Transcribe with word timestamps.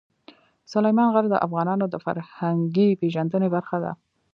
سلیمان 0.71 1.09
غر 1.13 1.25
د 1.29 1.35
افغانانو 1.45 1.85
د 1.89 1.95
فرهنګي 2.05 2.87
پیژندنې 3.01 3.47
برخه 3.55 3.77
ده. 3.83 3.91